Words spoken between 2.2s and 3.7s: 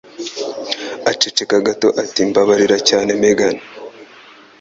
"Mbabarira cyane, Megan".